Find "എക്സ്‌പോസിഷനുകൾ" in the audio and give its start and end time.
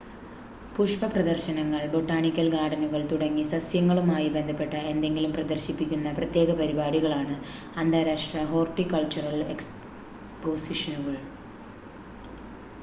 9.55-11.17